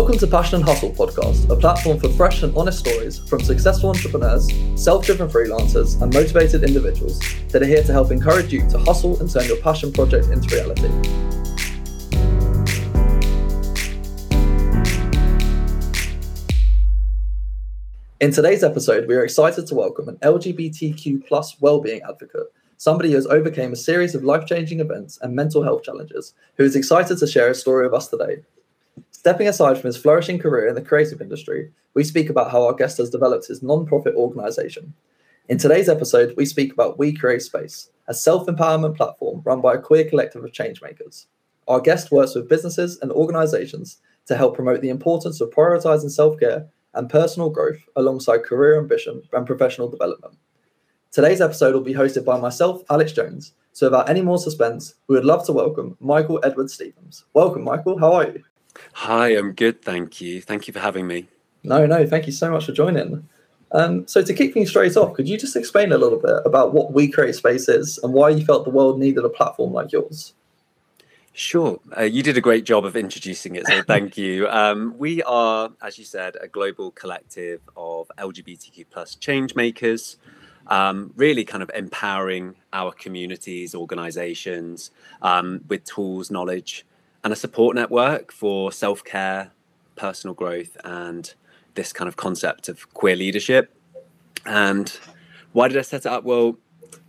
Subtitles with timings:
[0.00, 3.90] Welcome to Passion and Hustle podcast, a platform for fresh and honest stories from successful
[3.90, 8.78] entrepreneurs, self driven freelancers, and motivated individuals that are here to help encourage you to
[8.78, 10.86] hustle and turn your passion project into reality.
[18.22, 23.16] In today's episode, we are excited to welcome an LGBTQ plus wellbeing advocate, somebody who
[23.16, 27.26] has overcome a series of life-changing events and mental health challenges, who is excited to
[27.26, 28.38] share his story with us today.
[29.20, 32.72] Stepping aside from his flourishing career in the creative industry, we speak about how our
[32.72, 34.94] guest has developed his non-profit organization.
[35.50, 39.78] In today's episode, we speak about We Create Space, a self-empowerment platform run by a
[39.78, 41.26] queer collective of changemakers.
[41.68, 46.66] Our guest works with businesses and organizations to help promote the importance of prioritizing self-care
[46.94, 50.38] and personal growth alongside career ambition and professional development.
[51.12, 53.52] Today's episode will be hosted by myself, Alex Jones.
[53.72, 57.26] So, without any more suspense, we would love to welcome Michael Edward Stevens.
[57.34, 57.98] Welcome, Michael.
[57.98, 58.42] How are you?
[58.94, 60.40] Hi, I'm good, thank you.
[60.40, 61.28] Thank you for having me.
[61.62, 63.28] No, no, thank you so much for joining.
[63.72, 66.74] Um, so, to kick things straight off, could you just explain a little bit about
[66.74, 69.92] what We Create Space is and why you felt the world needed a platform like
[69.92, 70.34] yours?
[71.32, 71.78] Sure.
[71.96, 74.48] Uh, you did a great job of introducing it, so thank you.
[74.48, 80.18] Um, we are, as you said, a global collective of LGBTQ plus change makers,
[80.66, 84.90] um, really kind of empowering our communities, organizations
[85.22, 86.84] um, with tools, knowledge,
[87.22, 89.52] and a support network for self care,
[89.96, 91.34] personal growth, and
[91.74, 93.74] this kind of concept of queer leadership.
[94.46, 94.98] And
[95.52, 96.24] why did I set it up?
[96.24, 96.56] Well,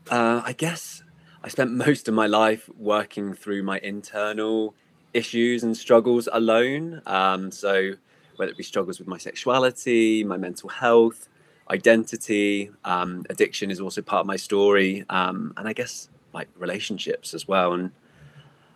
[0.09, 1.03] uh, I guess
[1.43, 4.75] I spent most of my life working through my internal
[5.13, 7.01] issues and struggles alone.
[7.05, 7.93] Um, so,
[8.35, 11.27] whether it be struggles with my sexuality, my mental health,
[11.69, 17.33] identity, um, addiction is also part of my story, um, and I guess like relationships
[17.33, 17.73] as well.
[17.73, 17.91] And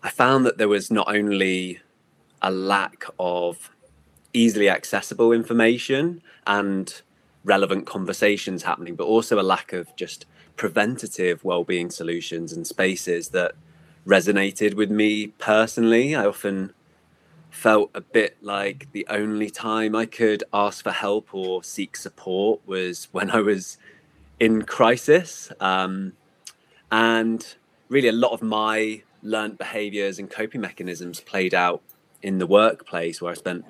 [0.06, 1.80] I found that there was not only
[2.40, 3.72] a lack of
[4.34, 7.02] easily accessible information and
[7.44, 10.28] relevant conversations happening, but also a lack of just
[10.58, 13.54] preventative well-being solutions and spaces that
[14.06, 16.14] resonated with me personally.
[16.14, 16.72] I often
[17.50, 22.60] felt a bit like the only time I could ask for help or seek support
[22.68, 23.80] was when I was
[24.40, 25.52] in crisis.
[25.60, 26.14] Um,
[26.92, 27.56] and
[27.90, 31.82] really, a lot of my learned behaviors and coping mechanisms played out
[32.22, 33.66] in the workplace where I spent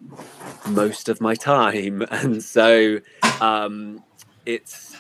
[0.68, 2.06] most of my time.
[2.12, 3.00] And so
[3.42, 4.04] um,
[4.46, 4.96] it's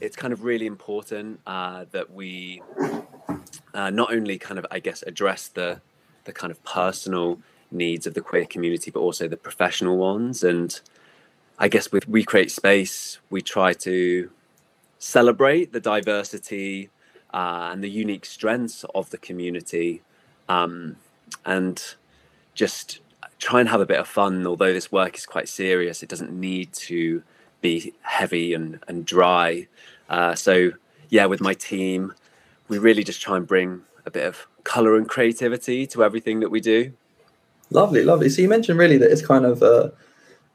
[0.00, 2.62] it's kind of really important uh, that we
[3.74, 5.80] uh, not only kind of I guess address the
[6.24, 7.38] the kind of personal
[7.70, 10.42] needs of the queer community, but also the professional ones.
[10.42, 10.78] And
[11.58, 14.30] I guess with We Create Space, we try to
[14.98, 16.90] celebrate the diversity
[17.32, 20.02] uh, and the unique strengths of the community
[20.48, 20.96] um,
[21.44, 21.94] and
[22.54, 23.00] just
[23.38, 24.46] try and have a bit of fun.
[24.46, 27.22] Although this work is quite serious it doesn't need to
[27.60, 29.68] be heavy and, and dry.
[30.08, 30.72] Uh, so
[31.10, 32.12] yeah with my team
[32.68, 36.50] we really just try and bring a bit of color and creativity to everything that
[36.50, 36.92] we do.
[37.70, 38.28] Lovely lovely.
[38.28, 39.90] So you mentioned really that it's kind of uh,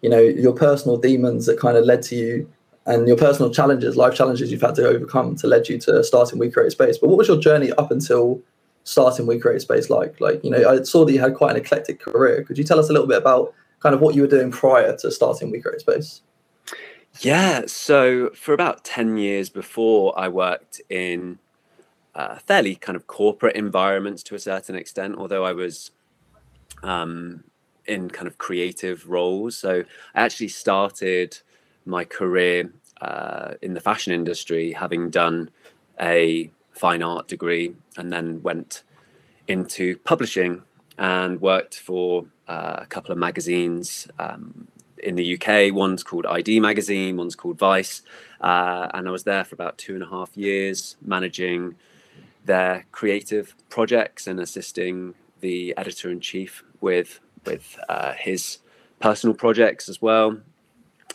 [0.01, 2.49] you know your personal demons that kind of led to you
[2.85, 6.39] and your personal challenges, life challenges you've had to overcome to led you to starting
[6.39, 6.97] We Create Space.
[6.97, 8.41] But what was your journey up until
[8.83, 10.19] starting We Create Space like?
[10.19, 12.43] Like, you know, I saw that you had quite an eclectic career.
[12.43, 14.95] Could you tell us a little bit about kind of what you were doing prior
[14.97, 16.21] to starting We Create Space?
[17.19, 21.39] Yeah, so for about 10 years before, I worked in
[22.15, 25.91] uh, fairly kind of corporate environments to a certain extent, although I was
[26.81, 27.43] um,
[27.85, 29.57] in kind of creative roles.
[29.57, 29.83] So
[30.15, 31.39] I actually started
[31.85, 32.71] my career
[33.01, 35.49] uh, in the fashion industry, having done
[35.99, 38.83] a fine art degree, and then went
[39.47, 40.61] into publishing
[40.97, 44.67] and worked for uh, a couple of magazines um,
[45.01, 45.73] in the UK.
[45.73, 48.01] One's called i-D Magazine, one's called Vice,
[48.41, 51.75] uh, and I was there for about two and a half years, managing
[52.45, 58.59] their creative projects and assisting the editor in chief with with uh, his
[58.99, 60.37] personal projects as well.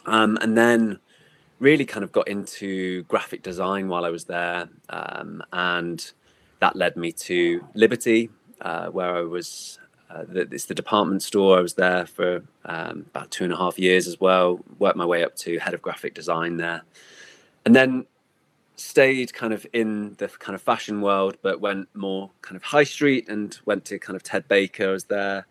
[0.09, 0.99] Um, and then
[1.59, 4.69] really kind of got into graphic design while I was there.
[4.89, 6.13] Um, and
[6.61, 9.79] that led me to Liberty, uh, where I was,
[10.11, 11.59] uh, the, it's the department store.
[11.59, 15.05] I was there for um, about two and a half years as well, worked my
[15.05, 16.83] way up to head of graphic design there.
[17.65, 18.07] And then
[18.77, 22.85] stayed kind of in the kind of fashion world, but went more kind of high
[22.85, 24.91] street and went to kind of Ted Baker.
[24.91, 25.47] I was there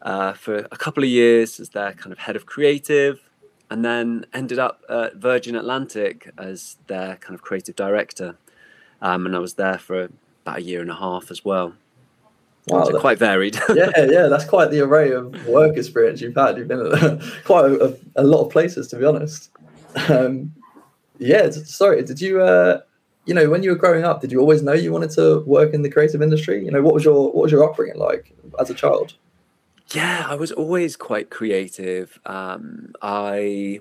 [0.00, 3.27] uh, for a couple of years as their kind of head of creative
[3.70, 8.36] and then ended up at Virgin Atlantic as their kind of creative director.
[9.00, 10.08] Um, and I was there for
[10.44, 11.74] about a year and a half as well.
[12.68, 13.56] Wow, so quite varied.
[13.74, 16.58] yeah, yeah, that's quite the array of work experience you've had.
[16.58, 19.50] You've been at quite a, a, lot of places, to be honest.
[20.08, 20.54] Um,
[21.18, 22.02] yeah, sorry.
[22.02, 22.80] Did you, uh,
[23.24, 25.72] you know, when you were growing up, did you always know you wanted to work
[25.72, 26.62] in the creative industry?
[26.64, 29.14] You know, what was your what was your upbringing like as a child?
[29.92, 32.18] Yeah, I was always quite creative.
[32.26, 33.80] Um, I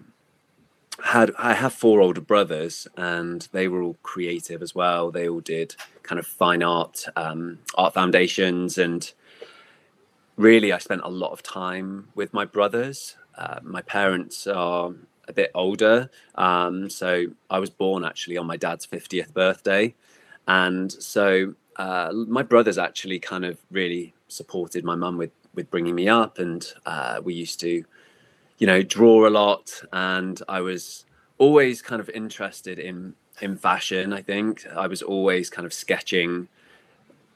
[1.03, 5.11] had I have four older brothers, and they were all creative as well.
[5.11, 9.11] They all did kind of fine art, um, art foundations, and
[10.37, 13.17] really, I spent a lot of time with my brothers.
[13.37, 14.93] Uh, my parents are
[15.27, 19.93] a bit older, um, so I was born actually on my dad's fiftieth birthday,
[20.47, 25.95] and so uh, my brothers actually kind of really supported my mum with with bringing
[25.95, 27.83] me up, and uh, we used to
[28.57, 31.05] you know, draw a lot, and I was
[31.37, 34.13] always kind of interested in in fashion.
[34.13, 36.47] I think I was always kind of sketching.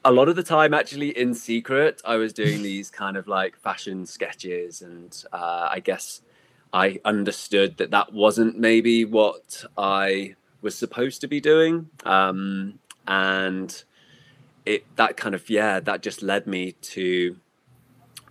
[0.04, 3.56] A lot of the time, actually, in secret, I was doing these kind of like
[3.56, 6.22] fashion sketches, and uh, I guess
[6.72, 13.84] I understood that that wasn't maybe what I was supposed to be doing, um, and
[14.66, 17.36] it that kind of yeah, that just led me to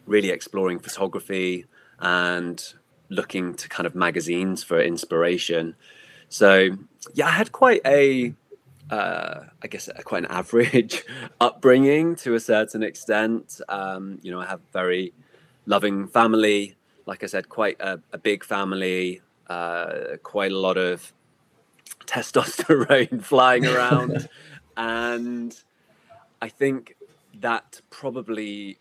[0.05, 1.65] really exploring photography
[1.99, 2.73] and
[3.09, 5.75] looking to kind of magazines for inspiration.
[6.29, 6.69] So
[7.13, 8.33] yeah, I had quite a,
[8.89, 11.03] uh, I guess quite an average
[11.41, 13.61] upbringing to a certain extent.
[13.69, 15.13] Um, you know, I have very
[15.65, 16.75] loving family.
[17.05, 19.21] Like I said, quite a, a big family.
[19.47, 21.11] Uh, quite a lot of
[22.05, 24.29] testosterone flying around,
[24.77, 25.59] and
[26.41, 26.95] I think
[27.41, 28.77] that probably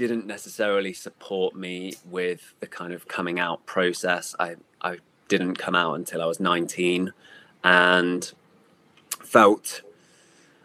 [0.00, 4.34] didn't necessarily support me with the kind of coming out process.
[4.40, 4.96] I, I
[5.28, 7.12] didn't come out until I was 19
[7.62, 8.32] and
[9.22, 9.82] felt,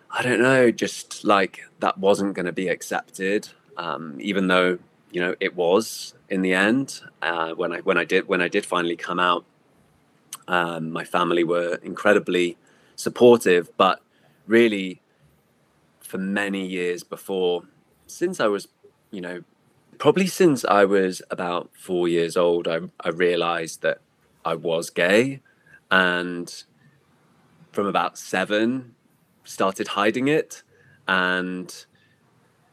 [0.10, 4.80] I don't know, just like that wasn't going to be accepted, um, even though,
[5.12, 7.02] you know, it was in the end.
[7.22, 9.44] Uh, when I when I did when I did finally come out,
[10.48, 12.56] um, my family were incredibly
[12.96, 14.02] supportive, but
[14.48, 15.02] really
[16.00, 17.64] for many years before,
[18.08, 18.70] since I was
[19.12, 19.44] you know,
[19.98, 24.00] probably since I was about four years old, I, I realized that
[24.44, 25.42] I was gay.
[25.92, 26.52] And
[27.72, 28.96] from about seven,
[29.44, 30.63] started hiding it.
[31.07, 31.74] And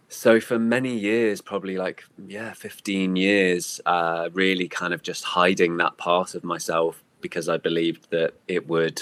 [0.09, 5.77] so for many years, probably like, yeah, 15 years, uh, really kind of just hiding
[5.79, 9.01] that part of myself because I believed that it would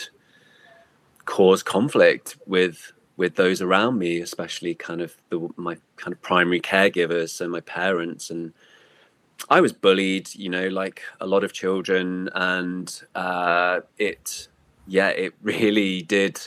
[1.24, 6.58] cause conflict with with those around me, especially kind of the, my kind of primary
[6.58, 8.30] caregivers, so my parents.
[8.30, 8.54] And
[9.50, 14.48] I was bullied, you know, like a lot of children, and uh, it,
[14.86, 16.40] yeah, it really did,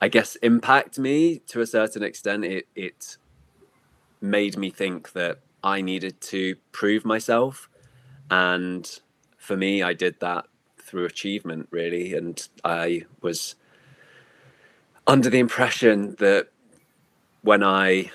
[0.00, 2.44] I guess, impact me to a certain extent.
[2.44, 3.16] It it
[4.20, 7.70] made me think that I needed to prove myself,
[8.28, 8.84] and
[9.38, 13.54] for me, I did that through achievement, really, and I was
[15.06, 16.48] under the impression that
[17.42, 18.10] when I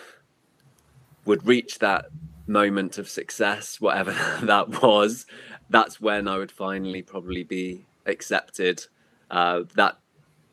[1.25, 2.05] would reach that
[2.47, 4.11] moment of success, whatever
[4.43, 5.25] that was,
[5.69, 8.85] that's when I would finally probably be accepted.
[9.29, 9.99] Uh, that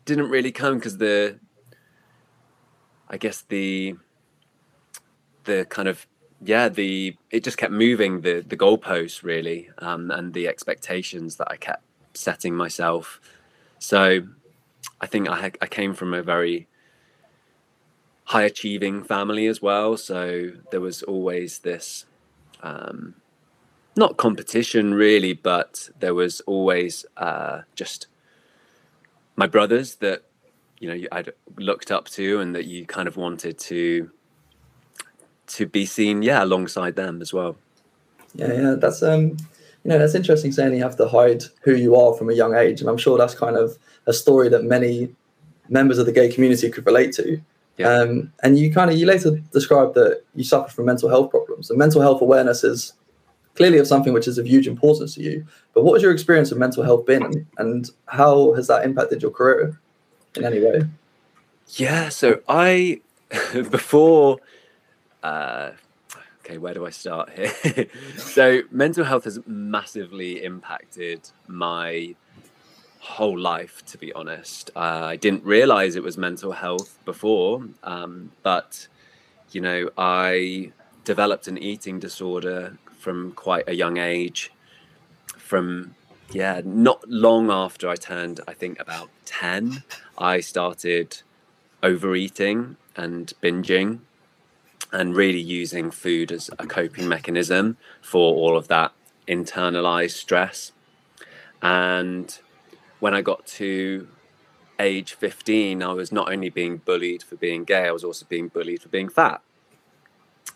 [0.05, 1.39] didn't really come because the,
[3.09, 3.97] I guess the,
[5.45, 6.07] the kind of
[6.43, 11.49] yeah the it just kept moving the the goalposts really um, and the expectations that
[11.51, 11.83] I kept
[12.15, 13.21] setting myself.
[13.79, 14.27] So
[15.01, 16.69] I think I, I came from a very
[18.25, 19.97] high achieving family as well.
[19.97, 22.07] So there was always this,
[22.63, 23.15] um,
[23.97, 28.09] not competition really, but there was always uh, just
[29.37, 30.23] my brothers that
[30.79, 34.11] you know I'd looked up to and that you kind of wanted to
[35.47, 37.57] to be seen, yeah, alongside them as well.
[38.35, 39.37] Yeah, yeah, that's um,
[39.85, 42.57] you know, that's interesting saying you have to hide who you are from a young
[42.57, 45.15] age, and I'm sure that's kind of a story that many
[45.69, 47.41] members of the gay community could relate to.
[47.77, 47.89] Yeah.
[47.89, 51.69] Um, and you kind of you later described that you suffer from mental health problems,
[51.69, 52.95] and mental health awareness is
[53.55, 55.47] clearly of something which is of huge importance to you.
[55.75, 59.31] But what has your experience of mental health been, and how has that impacted your
[59.31, 59.79] career
[60.37, 60.83] in any way?
[61.69, 63.01] Yeah, so I
[63.53, 64.39] before.
[65.23, 65.73] Uh,
[66.45, 67.87] okay, where do I start here?
[68.17, 72.15] so mental health has massively impacted my
[73.01, 74.71] whole life, to be honest.
[74.77, 78.89] Uh, I didn't realize it was mental health before, um, but
[79.51, 80.73] you know, I
[81.05, 84.53] developed an eating disorder from quite a young age.
[85.37, 85.95] From
[86.33, 89.85] yeah, not long after I turned, I think about 10,
[90.19, 91.23] I started
[91.83, 94.01] overeating and binging.
[94.93, 98.93] and really using food as a coping mechanism for all of that
[99.29, 100.73] internalized stress.
[101.61, 102.39] And
[103.01, 104.09] when I got to
[104.79, 108.49] age 15, I was not only being bullied for being gay, I was also being
[108.49, 109.41] bullied for being fat.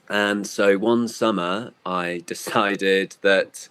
[0.08, 3.68] And so one summer, I decided that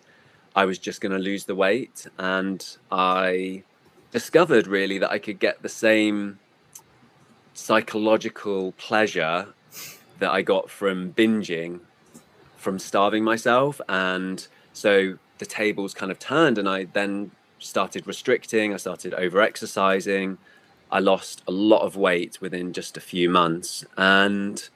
[0.56, 2.08] I was just going to lose the weight.
[2.18, 3.64] And I
[4.12, 6.40] discovered really that I could get the same
[7.54, 9.54] psychological pleasure
[10.20, 11.82] that I got from binging
[12.60, 13.80] from starving myself.
[13.88, 19.42] And so the tables kind of turned, and I then started restricting, I started over
[19.42, 20.38] exercising.
[20.92, 23.86] I lost a lot of weight within just a few months.
[23.98, 24.68] And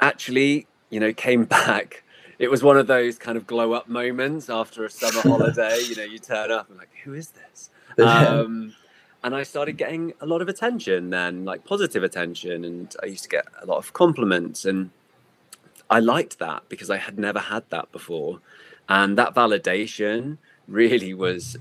[0.00, 2.04] actually, you know, came back.
[2.38, 5.80] It was one of those kind of glow up moments after a summer holiday.
[5.80, 7.70] You know, you turn up and like, who is this?
[7.98, 8.76] Um,
[9.24, 13.24] and I started getting a lot of attention then, like positive attention, and I used
[13.24, 14.90] to get a lot of compliments, and
[15.90, 18.38] I liked that because I had never had that before,
[18.88, 20.38] and that validation
[20.68, 21.56] really was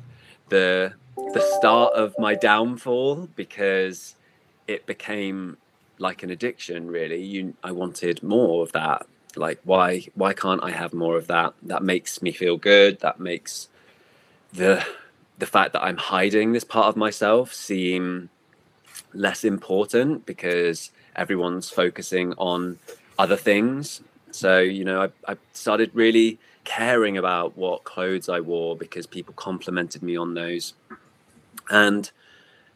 [0.49, 0.93] the
[1.33, 4.15] the start of my downfall because
[4.67, 5.57] it became
[5.97, 7.23] like an addiction really.
[7.23, 9.07] You i wanted more of that.
[9.35, 11.53] Like why why can't i have more of that?
[11.63, 12.99] That makes me feel good.
[12.99, 13.69] That makes
[14.53, 14.85] the
[15.37, 18.29] the fact that i'm hiding this part of myself seem
[19.13, 22.79] less important because everyone's focusing on
[23.19, 24.01] other things
[24.37, 29.33] so you know i, I started really caring about what clothes i wore because people
[29.35, 30.73] complimented me on those.
[31.69, 32.11] And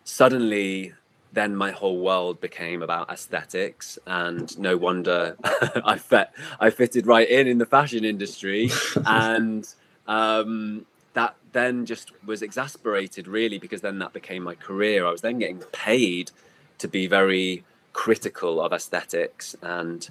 [0.05, 0.93] suddenly
[1.33, 5.37] then my whole world became about aesthetics and no wonder
[5.85, 8.69] i fit i fitted right in in the fashion industry.
[9.05, 9.67] And
[10.07, 15.05] um, that then just was exasperated really because then that became my career.
[15.05, 16.31] I was then getting paid
[16.77, 20.07] to be very critical of aesthetics and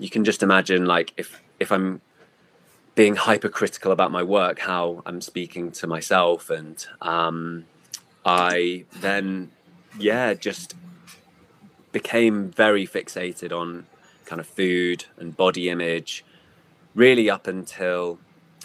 [0.00, 2.00] you can just imagine like if if i'm
[2.94, 7.64] being hypercritical about my work how i'm speaking to myself and um,
[8.24, 9.50] I then,
[9.98, 10.74] yeah, just
[11.92, 13.86] became very fixated on
[14.24, 16.24] kind of food and body image,
[16.94, 18.18] really up until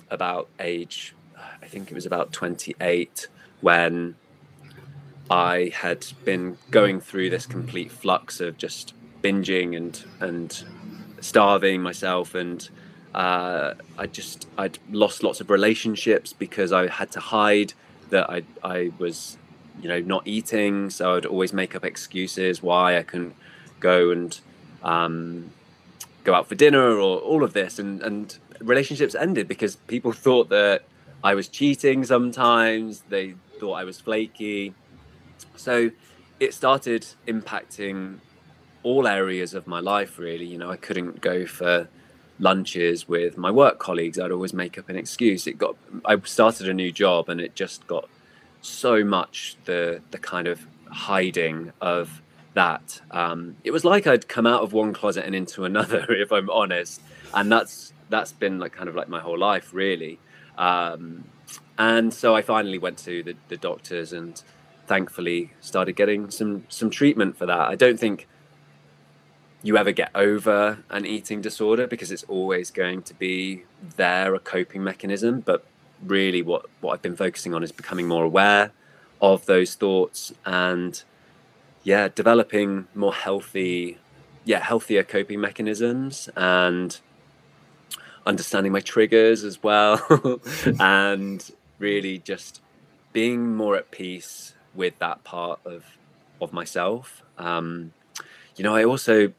[0.09, 1.15] about age,
[1.61, 3.27] I think it was about 28,
[3.61, 4.15] when
[5.29, 10.63] I had been going through this complete flux of just binging and and
[11.25, 12.69] starving myself and
[13.13, 17.73] uh, I just I'd lost lots of relationships because I had to hide
[18.09, 19.37] that I I was
[19.81, 20.89] you know, not eating.
[20.89, 23.35] So I'd always make up excuses why I couldn't
[23.79, 24.39] go and
[24.83, 25.51] um,
[26.23, 27.79] go out for dinner or all of this.
[27.79, 30.83] And, and relationships ended because people thought that
[31.23, 33.03] I was cheating sometimes.
[33.09, 34.73] They thought I was flaky.
[35.55, 35.91] So
[36.39, 38.19] it started impacting
[38.85, 40.45] all areas of my life, really.
[40.45, 41.89] You know, I couldn't go for
[42.39, 44.19] lunches with my work colleagues.
[44.19, 45.47] I'd always make up an excuse.
[45.47, 45.75] It got,
[46.05, 48.07] I started a new job and it just got
[48.61, 52.21] so much the the kind of hiding of
[52.53, 53.01] that.
[53.11, 56.49] Um, it was like I'd come out of one closet and into another, if I'm
[56.49, 57.01] honest,
[57.33, 60.19] and that's that's been like kind of like my whole life, really.
[60.57, 61.25] Um,
[61.77, 64.41] and so I finally went to the, the doctors and
[64.87, 67.59] thankfully started getting some some treatment for that.
[67.59, 68.27] I don't think
[69.65, 71.87] you ever get over an eating disorder?
[71.87, 73.63] Because it's always going to be
[73.97, 75.65] there a coping mechanism, but
[76.03, 78.71] really what what I've been focusing on is becoming more aware
[79.21, 81.01] of those thoughts and
[81.83, 83.97] yeah developing more healthy
[84.43, 86.99] yeah healthier coping mechanisms and
[88.25, 90.41] understanding my triggers as well
[90.79, 92.61] and really just
[93.13, 95.85] being more at peace with that part of
[96.41, 97.23] of myself.
[97.37, 97.93] Um,
[98.57, 99.31] you know i also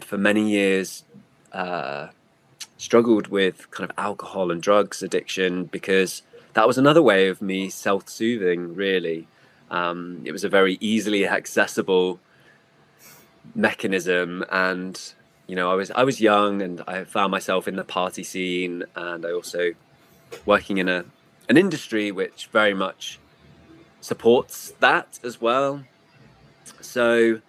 [0.00, 1.04] for many years
[1.52, 2.08] uh,
[2.76, 6.22] struggled with kind of alcohol and drugs addiction because
[6.54, 9.26] that was another way of me self-soothing really.
[9.70, 12.20] Um, it was a very easily accessible
[13.54, 15.14] mechanism and
[15.46, 18.84] you know i was i was young and i found myself in the party scene
[18.94, 19.72] and i also
[20.44, 21.06] working in a
[21.48, 23.18] an industry which very much
[24.00, 25.84] supports that as well.
[26.80, 27.40] So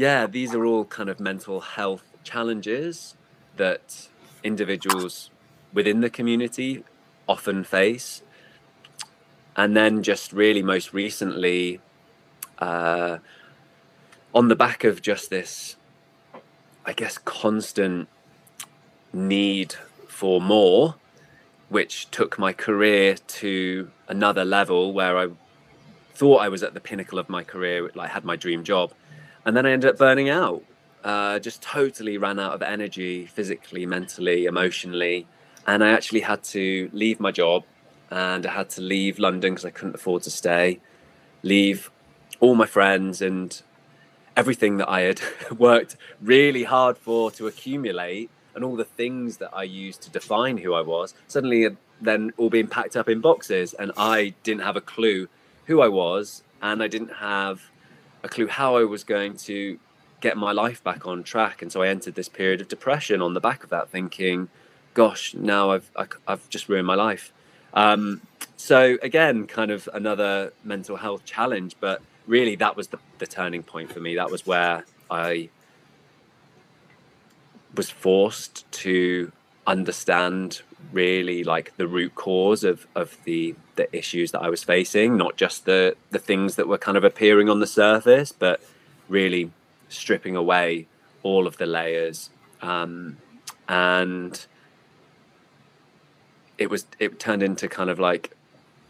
[0.00, 3.14] yeah these are all kind of mental health challenges
[3.56, 4.08] that
[4.42, 5.30] individuals
[5.72, 6.84] within the community
[7.28, 8.22] often face.
[9.56, 11.80] And then, just really most recently,
[12.58, 13.18] uh,
[14.34, 15.76] on the back of just this,
[16.86, 18.08] I guess, constant
[19.12, 19.74] need
[20.08, 20.94] for more,
[21.68, 25.28] which took my career to another level where I
[26.14, 28.92] thought I was at the pinnacle of my career, like had my dream job.
[29.44, 30.62] And then I ended up burning out
[31.04, 35.26] uh, just totally ran out of energy physically, mentally, emotionally.
[35.66, 37.64] And I actually had to leave my job
[38.10, 40.80] and I had to leave London because I couldn't afford to stay,
[41.42, 41.90] leave
[42.40, 43.60] all my friends and
[44.36, 45.20] everything that I had
[45.58, 50.58] worked really hard for to accumulate and all the things that I used to define
[50.58, 51.68] who I was suddenly
[52.00, 55.28] then all being packed up in boxes and I didn't have a clue
[55.66, 57.69] who I was and I didn't have
[58.22, 59.78] a clue how I was going to
[60.20, 61.62] get my life back on track.
[61.62, 64.48] And so I entered this period of depression on the back of that thinking
[64.92, 67.32] gosh now I've I, have just ruined my life.
[67.72, 68.20] Um,
[68.56, 73.62] so again kind of another mental health challenge but really that was the, the turning
[73.62, 74.16] point for me.
[74.16, 75.48] That was where I
[77.74, 79.32] was forced to
[79.66, 80.62] understand
[80.92, 85.36] really like the root cause of of the the issues that I was facing, not
[85.36, 88.60] just the the things that were kind of appearing on the surface, but
[89.08, 89.50] really
[89.88, 90.86] stripping away
[91.22, 92.30] all of the layers.
[92.62, 93.18] Um,
[93.68, 94.46] and
[96.58, 98.36] it was it turned into kind of like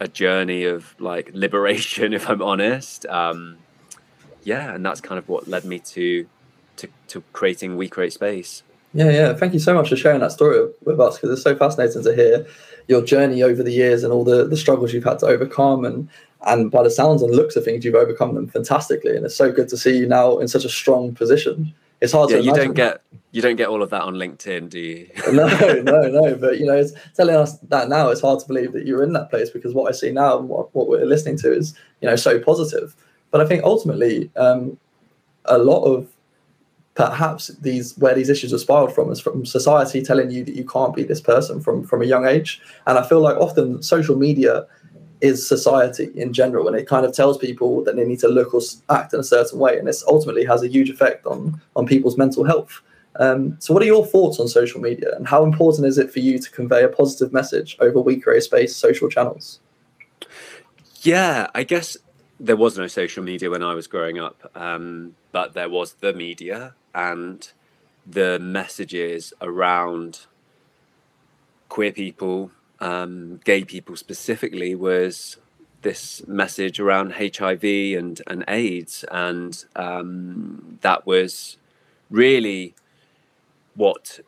[0.01, 3.07] a journey of like liberation, if I'm honest.
[3.07, 3.59] Um,
[4.43, 6.27] yeah, and that's kind of what led me to
[6.77, 8.63] to to creating We Create Space.
[8.93, 9.35] Yeah, yeah.
[9.35, 12.15] Thank you so much for sharing that story with us because it's so fascinating to
[12.15, 12.47] hear
[12.89, 16.09] your journey over the years and all the, the struggles you've had to overcome and
[16.47, 19.15] and by the sounds and looks of things you've overcome them fantastically.
[19.15, 21.73] And it's so good to see you now in such a strong position.
[22.01, 24.71] It's hard yeah, to you don't get you don't get all of that on linkedin
[24.71, 25.11] do you?
[25.33, 25.47] No
[25.83, 26.35] no no.
[26.35, 29.13] But you know it's telling us that now it's hard to believe that you're in
[29.13, 32.09] that place because what i see now and what, what we're listening to is you
[32.09, 32.97] know so positive.
[33.31, 34.79] But i think ultimately um,
[35.45, 36.09] a lot of
[37.09, 40.65] perhaps these where these issues are spiraled from is from society telling you that you
[40.65, 42.61] can't be this person from from a young age.
[42.87, 44.67] And i feel like often social media
[45.21, 48.55] is society in general and it kind of tells people that they need to look
[48.55, 51.87] or act in a certain way and this ultimately has a huge effect on on
[51.87, 52.83] people's mental health.
[53.17, 56.21] Um, so what are your thoughts on social media and how important is it for
[56.21, 59.61] you to convey a positive message over we create space social channels?
[61.03, 61.97] Yeah i guess
[62.39, 66.13] there was no social media when i was growing up um, but there was the
[66.13, 67.51] media and
[68.07, 70.27] the messages around
[71.69, 72.51] queer people,
[72.81, 75.37] um, gay people specifically, was
[75.83, 79.05] this message around HIV and, and AIDS.
[79.11, 81.57] And um, that was
[82.11, 82.75] really
[83.75, 84.21] what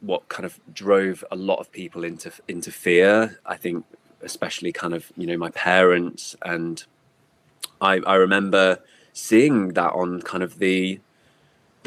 [0.00, 3.40] what kind of drove a lot of people into into fear.
[3.44, 3.84] I think,
[4.22, 6.84] especially kind of you know my parents and
[7.80, 8.78] I I remember
[9.12, 11.00] seeing that on kind of the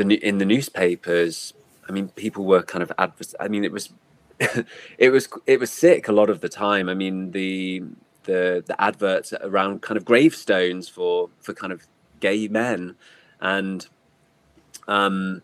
[0.07, 1.53] the in the newspapers.
[1.87, 3.33] I mean, people were kind of advers.
[3.39, 3.89] I mean, it was
[4.97, 6.89] it was it was sick a lot of the time.
[6.89, 7.83] I mean, the
[8.23, 11.87] the the adverts around kind of gravestones for for kind of
[12.19, 12.95] gay men,
[13.41, 13.87] and
[14.87, 15.41] um,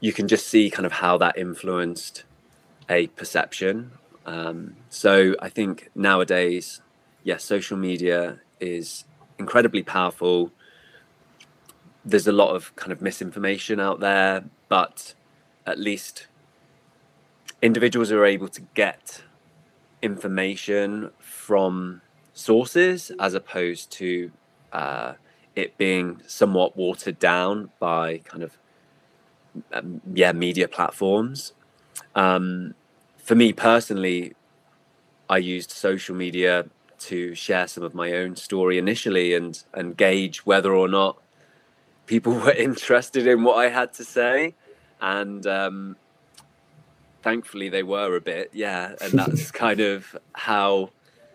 [0.00, 2.24] you can just see kind of how that influenced
[2.88, 3.92] a perception.
[4.26, 6.80] Um, so I think nowadays,
[7.24, 9.04] yes, social media is
[9.38, 10.52] incredibly powerful
[12.04, 15.14] there's a lot of kind of misinformation out there, but
[15.66, 16.26] at least
[17.60, 19.22] individuals are able to get
[20.02, 22.00] information from
[22.34, 24.32] sources as opposed to
[24.72, 25.14] uh,
[25.54, 28.56] it being somewhat watered down by kind of
[29.72, 31.52] um, yeah media platforms.
[32.14, 32.74] Um,
[33.18, 34.34] for me personally,
[35.28, 36.66] I used social media
[36.98, 41.21] to share some of my own story initially and and gauge whether or not
[42.06, 44.54] people were interested in what I had to say,
[45.00, 45.96] and um,
[47.22, 48.94] thankfully they were a bit, yeah.
[49.00, 50.90] And that's kind of how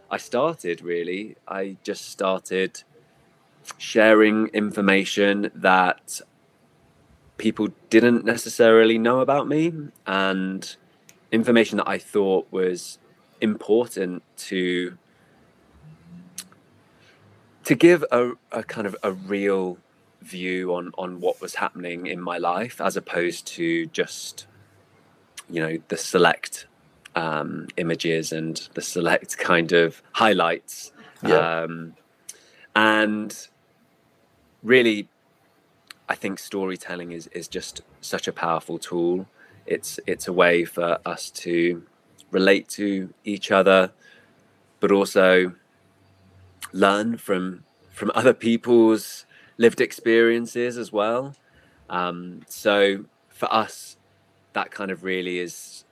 [0.10, 0.82] I started.
[0.82, 2.84] Really, I just started
[3.78, 6.22] sharing information that
[7.38, 9.74] people didn't necessarily know about me,
[10.06, 10.76] and
[11.32, 13.00] information that I thought was
[13.42, 14.98] important to
[17.66, 19.78] to give a, a kind of a real
[20.28, 24.48] view on on what was happening in my life as opposed to just
[25.50, 26.68] you know the select
[27.16, 30.92] um, images and the select kind of highlights
[31.26, 31.62] yeah.
[31.62, 31.96] um,
[32.76, 33.48] and
[34.62, 35.08] really
[36.10, 39.26] i think storytelling is is just such a powerful tool
[39.66, 41.84] it's it's a way for us to
[42.32, 43.92] relate to each other
[44.80, 45.54] but also
[46.74, 49.26] learn from from other people's
[49.58, 51.36] lived experiences as well.
[51.90, 53.98] Um, so for us,
[54.54, 55.84] that kind of really is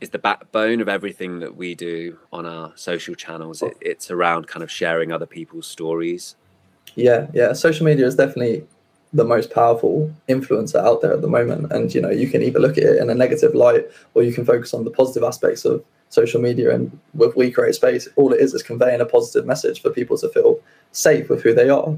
[0.00, 3.62] is the backbone of everything that we do on our social channels.
[3.62, 6.36] It, it's around kind of sharing other people's stories.
[6.94, 7.52] Yeah, yeah.
[7.52, 8.66] Social media is definitely
[9.12, 11.72] the most powerful influencer out there at the moment.
[11.72, 14.32] And you know, you can either look at it in a negative light or you
[14.32, 16.74] can focus on the positive aspects of social media.
[16.74, 20.16] And with We Create Space, all it is is conveying a positive message for people
[20.18, 20.60] to feel
[20.92, 21.96] safe with who they are.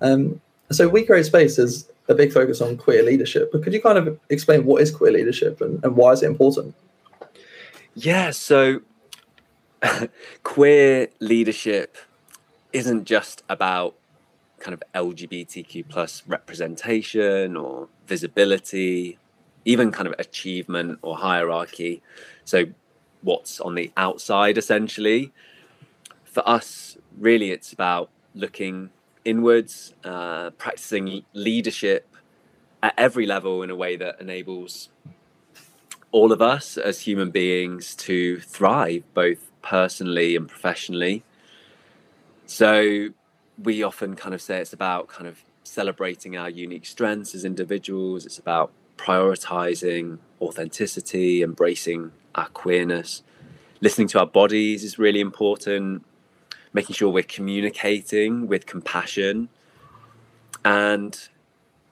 [0.00, 3.50] Um, so We Create Space is a big focus on queer leadership.
[3.52, 6.26] But could you kind of explain what is queer leadership and, and why is it
[6.26, 6.74] important?
[7.94, 8.82] Yeah, so
[10.42, 11.96] queer leadership
[12.72, 13.94] isn't just about
[14.58, 19.18] kind of LGBTQ plus representation or visibility,
[19.64, 22.02] even kind of achievement or hierarchy.
[22.44, 22.66] So,
[23.22, 25.32] what's on the outside essentially?
[26.24, 28.90] For us, really, it's about looking
[29.24, 32.06] inwards, uh, practicing leadership
[32.82, 34.88] at every level in a way that enables
[36.12, 41.22] all of us as human beings to thrive both personally and professionally.
[42.46, 43.10] So
[43.62, 48.26] we often kind of say it's about kind of celebrating our unique strengths as individuals.
[48.26, 53.22] It's about prioritizing authenticity, embracing our queerness.
[53.80, 56.04] Listening to our bodies is really important.
[56.72, 59.48] Making sure we're communicating with compassion.
[60.64, 61.18] And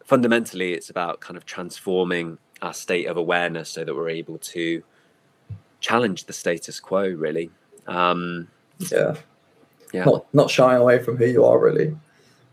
[0.04, 4.82] fundamentally, it's about kind of transforming our state of awareness so that we're able to
[5.80, 7.50] challenge the status quo, really.
[7.86, 9.16] Um, yeah
[9.92, 10.04] yeah.
[10.04, 11.96] not not shying away from who you are really.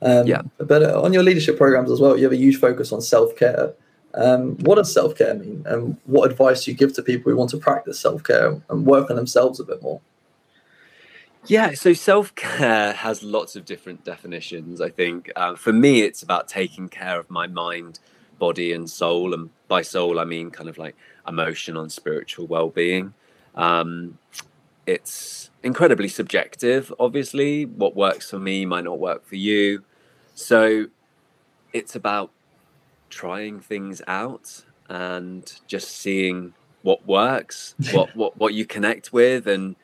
[0.02, 0.42] Um, yeah.
[0.58, 3.36] But uh, on your leadership programs as well, you have a huge focus on self
[3.36, 3.74] care.
[4.14, 7.38] Um, what does self care mean, and what advice do you give to people who
[7.38, 10.00] want to practice self care and work on themselves a bit more?
[11.48, 14.82] Yeah, so self care has lots of different definitions.
[14.82, 18.00] I think uh, for me, it's about taking care of my mind,
[18.40, 19.34] body, and soul.
[19.34, 20.96] And by soul, I mean kind of like
[21.28, 23.14] emotional and spiritual well being.
[23.54, 24.18] Um,
[24.88, 27.66] it's incredibly subjective, obviously.
[27.66, 29.84] What works for me might not work for you.
[30.34, 30.88] So
[31.74, 32.32] it's about
[33.10, 39.76] trying things out and just seeing what works, what, what, what you connect with and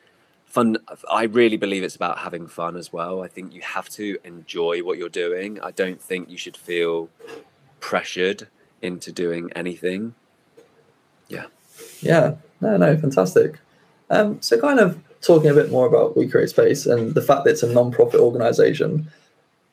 [0.52, 0.78] fun.
[1.10, 3.24] I really believe it's about having fun as well.
[3.24, 5.60] I think you have to enjoy what you're doing.
[5.62, 7.10] I don't think you should feel
[7.80, 8.48] pressured
[8.82, 10.14] into doing anything.
[11.28, 11.46] Yeah.
[12.02, 12.36] Yeah.
[12.60, 13.60] No, no, fantastic.
[14.10, 17.46] Um, so kind of talking a bit more about We Create Space and the fact
[17.46, 19.10] that it's a non-profit organization,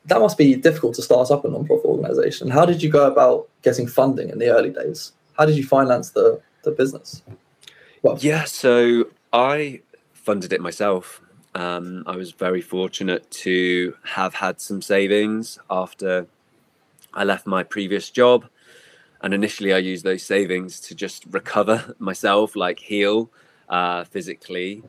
[0.04, 2.48] that must be difficult to start up a non-profit organization.
[2.48, 5.12] How did you go about getting funding in the early days?
[5.36, 7.22] How did you finance the, the business?
[8.02, 9.80] Well, yeah, so I
[10.28, 11.22] funded it myself.
[11.54, 16.26] Um, I was very fortunate to have had some savings after
[17.14, 18.44] I left my previous job.
[19.22, 23.30] And initially, I used those savings to just recover myself, like heal
[23.70, 24.82] uh, physically.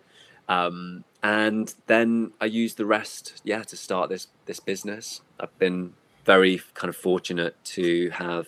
[0.49, 5.21] Um, and then I used the rest, yeah, to start this this business.
[5.39, 5.93] I've been
[6.25, 8.47] very kind of fortunate to have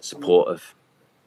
[0.00, 0.74] support of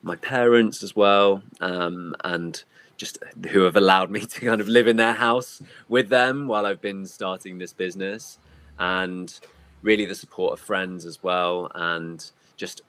[0.03, 2.63] my parents as well, um, and
[2.97, 3.17] just
[3.49, 6.81] who have allowed me to kind of live in their house with them while I've
[6.81, 8.39] been starting this business,
[8.79, 9.39] and
[9.81, 12.81] really the support of friends as well, and just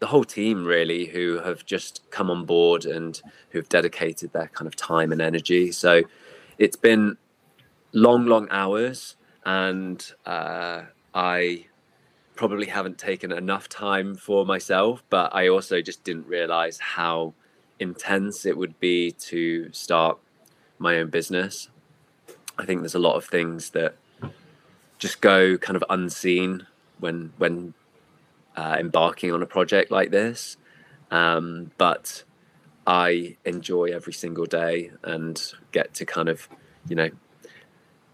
[0.00, 3.20] the whole team really who have just come on board and
[3.50, 5.70] who've dedicated their kind of time and energy.
[5.70, 6.02] So
[6.58, 7.16] it's been
[7.92, 10.82] long, long hours, and uh,
[11.14, 11.66] I
[12.34, 15.04] probably haven't taken enough time for myself.
[15.10, 17.34] But I also just didn't realize how
[17.80, 20.18] intense it would be to start
[20.78, 21.68] my own business.
[22.58, 23.96] I think there's a lot of things that
[24.98, 26.66] just go kind of unseen
[26.98, 27.74] when when
[28.56, 30.56] uh, embarking on a project like this.
[31.10, 32.22] Um, but
[32.86, 36.48] I enjoy every single day and get to kind of,
[36.88, 37.10] you know,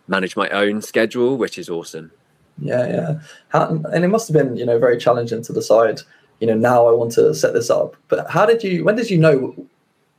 [0.08, 2.12] manage my own schedule, which is awesome.
[2.58, 3.20] Yeah, yeah.
[3.52, 6.00] And it must have been, you know, very challenging to decide,
[6.40, 7.96] you know, now I want to set this up.
[8.08, 9.66] But how did you, when did you know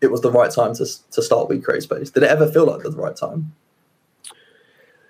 [0.01, 2.09] it was the right time to, to start We Create Space?
[2.09, 3.53] Did it ever feel like the right time?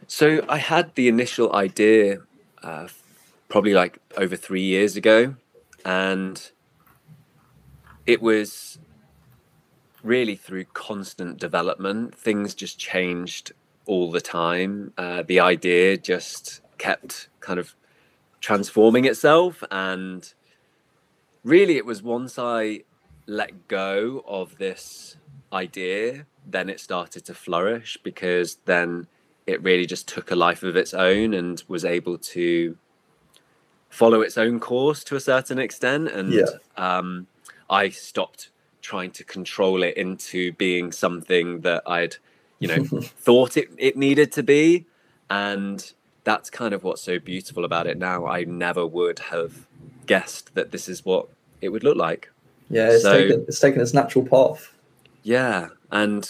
[0.08, 2.20] So I had the initial idea
[2.63, 2.88] uh,
[3.50, 5.36] probably like over three years ago.
[5.86, 6.52] And
[8.06, 8.80] it was
[10.04, 12.15] really through constant development.
[12.15, 13.52] Things just changed
[13.86, 14.93] all the time.
[14.98, 17.76] Uh, the idea just kept kind of
[18.39, 19.63] transforming itself.
[19.72, 20.34] And
[21.48, 22.82] really, it was once I
[23.26, 25.18] let go of this
[25.52, 29.08] idea, then it started to flourish because then
[29.46, 32.78] it really just took a life of its own and was able to
[33.90, 36.10] follow its own course to a certain extent.
[36.10, 36.46] And yeah.
[36.76, 37.28] um,
[37.70, 38.50] I stopped
[38.82, 42.18] trying to control it into being something that I'd,
[42.60, 44.86] you know, thought it, it needed to be.
[45.30, 45.92] And
[46.26, 48.26] that's kind of what's so beautiful about it now.
[48.26, 49.66] I never would have
[50.06, 51.30] guessed that this is what
[51.62, 52.30] it would look like.
[52.70, 54.72] Yeah, it's, So- taken, it's taken its natural path.
[55.24, 56.30] Yeah, and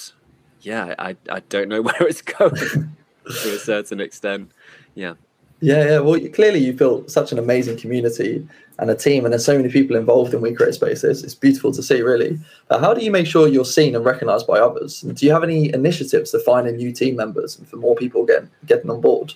[0.62, 2.90] yeah, I, I don't know where it's going to
[3.28, 4.52] a certain extent.
[4.96, 5.13] Yeah.
[5.60, 6.00] Yeah, yeah.
[6.00, 8.48] Well, you- clearly you've built such an amazing community
[8.80, 11.24] and a team, and there's so many people involved in We Create Spaces.
[11.24, 12.40] It's beautiful to see, really.
[12.68, 15.02] But how do you make sure you're seen and recognised by others?
[15.02, 18.24] And do you have any initiatives to find new team members and for more people
[18.24, 19.34] getting getting on board?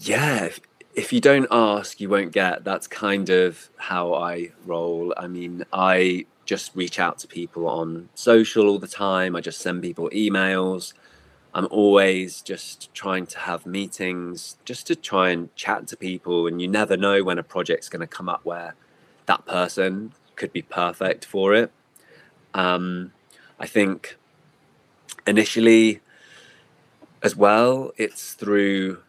[0.00, 0.48] Yeah,
[0.94, 2.64] if, you don't ask, you won't get.
[2.64, 5.14] That's kind of how I roll.
[5.16, 9.36] I mean, I just reach out to people on social all the time.
[9.36, 10.92] I just send people emails.
[11.54, 16.46] I'm always just trying to have meetings just to try and chat to people.
[16.46, 18.74] And you never know when a project's going to come up where
[19.26, 21.70] that person could be perfect for it.
[22.54, 23.12] Um,
[23.58, 24.16] I think
[25.26, 26.00] initially,
[27.22, 29.02] as well, it's through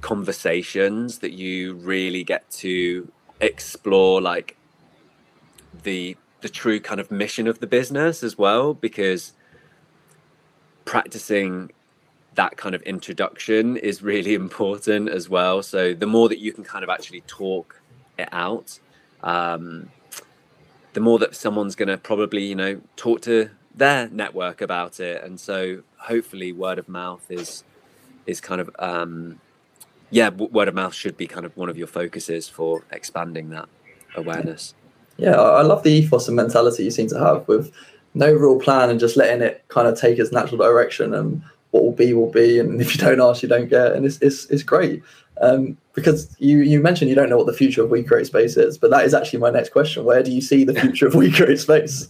[0.00, 4.56] conversations that you really get to explore like
[5.82, 9.32] the the true kind of mission of the business as well because
[10.84, 11.70] practicing
[12.34, 15.62] that kind of introduction is really important as well.
[15.62, 17.80] So the more that you can kind of actually talk
[18.18, 18.78] it out
[19.22, 19.90] um,
[20.92, 25.22] the more that someone's going to probably you know talk to their network about it.
[25.22, 27.64] And so hopefully word of mouth is
[28.26, 29.40] is kind of um,
[30.10, 33.68] yeah, word of mouth should be kind of one of your focuses for expanding that
[34.14, 34.74] awareness.
[35.16, 37.72] Yeah, I love the ethos and mentality you seem to have with
[38.14, 41.84] no real plan and just letting it kind of take its natural direction and what
[41.84, 44.46] will be will be and if you don't ask you don't get and it's it's,
[44.46, 45.02] it's great.
[45.40, 48.56] Um, because you you mentioned you don't know what the future of We Create Space
[48.56, 50.04] is but that is actually my next question.
[50.04, 52.08] Where do you see the future of We Create Space?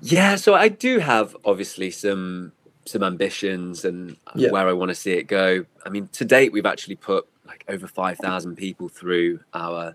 [0.00, 2.52] Yeah, so I do have obviously some
[2.86, 4.50] some ambitions and Yeah.
[4.50, 5.64] where I want to see it go.
[5.84, 9.94] I mean, to date we've actually put like over five thousand people through our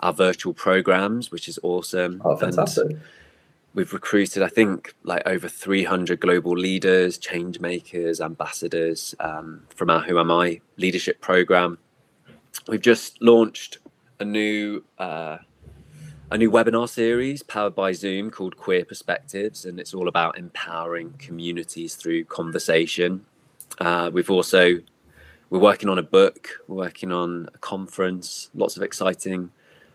[0.00, 2.20] our virtual programs, which is awesome.
[2.24, 2.96] oh And fantastic
[3.74, 10.00] we've recruited, I think, like over 300 global leaders, change makers, ambassadors um, from our
[10.00, 11.76] Who Am I leadership program.
[12.68, 13.76] We've just launched
[14.18, 15.36] a new uh,
[16.30, 21.14] a new webinar series powered by Zoom called Queer Perspectives, and it's all about empowering
[21.18, 23.24] communities through conversation.
[23.78, 24.80] Uh, we've also
[25.50, 29.50] we're working on a book, we're working on a conference, lots of exciting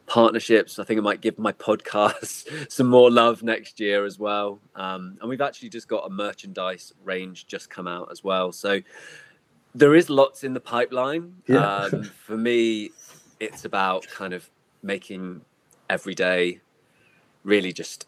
[0.05, 0.79] partnerships.
[0.79, 4.59] I think I might give my podcast some more love next year as well.
[4.75, 8.53] Um, and we've actually just got a merchandise range just come out as well.
[8.53, 8.79] So
[9.75, 11.35] there is lots in the pipeline.
[11.47, 11.65] Yeah.
[11.65, 12.91] Um, for me,
[13.41, 14.49] it's about kind of
[14.81, 15.41] making
[15.91, 16.61] every day
[17.43, 18.07] really just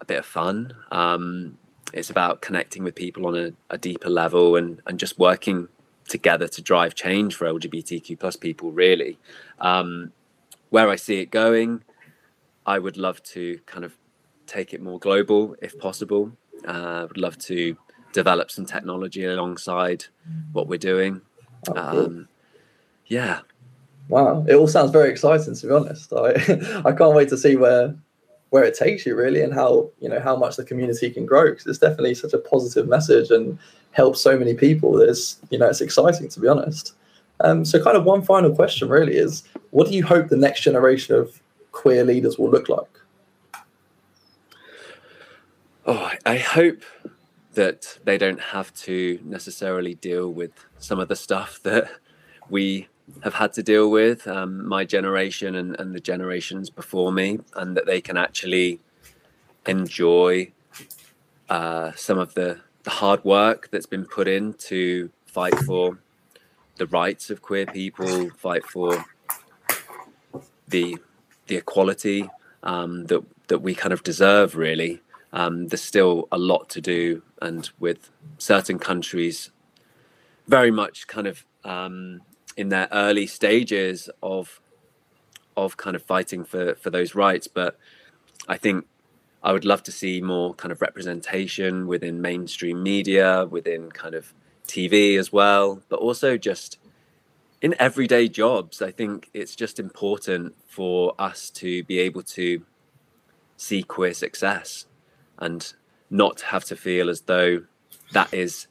[0.00, 0.72] a bit of fun.
[0.90, 1.58] Um,
[1.92, 5.68] it's about connecting with people on a, a deeper level and, and just working
[6.08, 9.18] together to drive change for LGBTQ plus people, really.
[9.60, 10.12] Um,
[10.70, 11.82] where I see it going,
[12.64, 13.96] I would love to kind of
[14.46, 16.32] take it more global if possible.
[16.66, 17.76] Uh, I would love to
[18.12, 20.06] develop some technology alongside
[20.52, 21.20] what we're doing.
[21.68, 22.04] Oh.
[22.06, 22.28] Um,
[23.06, 23.40] yeah,
[24.10, 26.12] Wow, it all sounds very exciting to be honest.
[26.16, 26.30] I
[26.84, 27.94] I can't wait to see where
[28.50, 31.50] where it takes you really and how you know how much the community can grow
[31.50, 33.56] because it's definitely such a positive message and
[33.92, 34.92] helps so many people.
[34.94, 36.94] There's you know it's exciting to be honest.
[37.42, 40.62] Um, so kind of one final question really is what do you hope the next
[40.62, 42.90] generation of queer leaders will look like?
[45.86, 46.82] Oh, I hope
[47.54, 51.88] that they don't have to necessarily deal with some of the stuff that
[52.48, 52.88] we
[53.22, 57.76] have had to deal with, um, my generation and, and the generations before me, and
[57.76, 58.80] that they can actually
[59.66, 60.50] enjoy
[61.48, 65.98] uh, some of the, the hard work that's been put in to fight for
[66.76, 69.04] the rights of queer people, fight for
[70.68, 70.96] the
[71.46, 72.30] the equality
[72.62, 75.00] um, that that we kind of deserve, really.
[75.32, 79.50] Um, there's still a lot to do, and with certain countries
[80.48, 82.22] very much kind of um,
[82.60, 84.60] in their early stages of
[85.56, 87.48] of kind of fighting for for those rights.
[87.48, 87.78] But
[88.46, 88.86] I think
[89.42, 94.34] I would love to see more kind of representation within mainstream media, within kind of
[94.68, 96.78] TV as well, but also just
[97.62, 98.82] in everyday jobs.
[98.82, 102.62] I think it's just important for us to be able to
[103.56, 104.86] see queer success
[105.38, 105.72] and
[106.10, 107.62] not have to feel as though
[108.12, 108.66] that is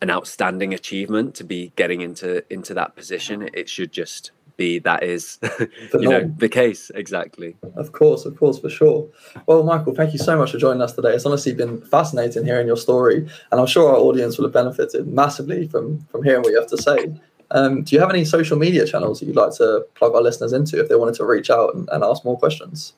[0.00, 5.02] an outstanding achievement to be getting into into that position it should just be that
[5.02, 5.38] is
[5.94, 9.08] you know the case exactly Of course, of course, for sure.
[9.46, 11.14] Well, Michael, thank you so much for joining us today.
[11.14, 13.18] It's honestly been fascinating hearing your story,
[13.50, 16.68] and I'm sure our audience will have benefited massively from from hearing what you have
[16.70, 17.14] to say.
[17.52, 20.52] Um, do you have any social media channels that you'd like to plug our listeners
[20.52, 22.92] into if they wanted to reach out and, and ask more questions?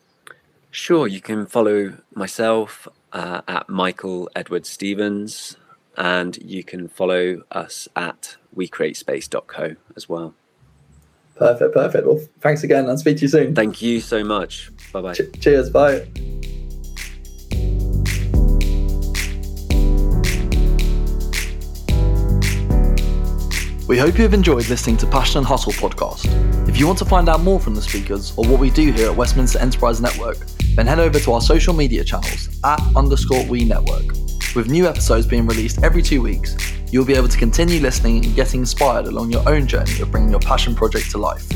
[0.72, 5.56] Sure, you can follow myself uh, at Michael Edward Stevens,
[6.00, 10.34] and you can follow us at wecreatespace.co as well.
[11.36, 12.06] Perfect, perfect.
[12.06, 13.54] Well, thanks again and speak to you soon.
[13.54, 14.70] Thank you so much.
[14.92, 15.12] Bye bye.
[15.12, 16.06] Ch- cheers, bye.
[23.86, 26.26] We hope you have enjoyed listening to Passion and Hustle podcast.
[26.68, 29.10] If you want to find out more from the speakers or what we do here
[29.10, 30.38] at Westminster Enterprise Network,
[30.76, 34.14] then head over to our social media channels at underscore we network.
[34.56, 36.56] With new episodes being released every two weeks,
[36.90, 40.30] you'll be able to continue listening and getting inspired along your own journey of bringing
[40.30, 41.46] your passion project to life.